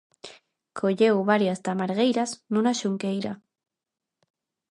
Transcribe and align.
Colleu 0.79 1.15
varias 1.31 1.61
tamargueiras 1.65 2.31
nunha 2.53 2.73
xunqueira. 2.79 3.33